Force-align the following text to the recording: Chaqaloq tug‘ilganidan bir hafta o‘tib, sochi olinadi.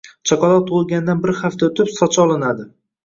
Chaqaloq 0.29 0.63
tug‘ilganidan 0.69 1.21
bir 1.25 1.33
hafta 1.43 1.69
o‘tib, 1.71 1.93
sochi 1.99 2.23
olinadi. 2.25 2.67